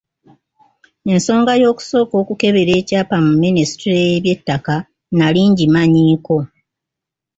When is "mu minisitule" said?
3.25-3.99